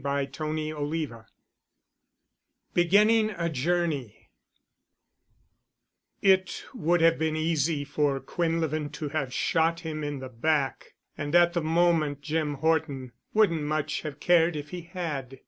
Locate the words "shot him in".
9.31-10.17